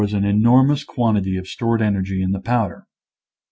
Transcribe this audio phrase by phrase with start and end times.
[0.01, 2.87] 227 an enormous quantity of stored energy in the powder.